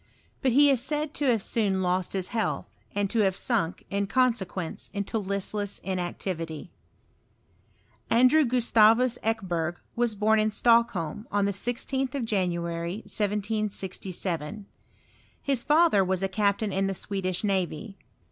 But 0.41 0.53
he 0.53 0.71
is 0.71 0.81
said 0.81 1.13
to 1.13 1.25
have 1.25 1.43
soon 1.43 1.83
lost 1.83 2.13
his 2.13 2.29
health, 2.29 2.65
and 2.95 3.07
to 3.11 3.19
have 3.19 3.35
sunk, 3.35 3.85
in 3.91 4.07
consequence, 4.07 4.89
into 4.95 5.19
listless 5.19 5.77
inactivity. 5.77 6.71
Andrew 8.09 8.43
Gustavus 8.43 9.19
Ekeberg 9.23 9.75
was 9.95 10.15
bom 10.15 10.39
in 10.39 10.51
Stockholm, 10.51 11.27
on 11.31 11.45
the 11.45 11.51
16th 11.51 12.15
of 12.15 12.25
January, 12.25 13.03
1767. 13.05 14.65
His 15.39 15.61
father 15.61 16.03
was 16.03 16.23
a 16.23 16.27
captain 16.27 16.71
tn 16.71 16.87
the 16.87 16.95
Swedish 16.95 17.43
navy. 17.43 17.95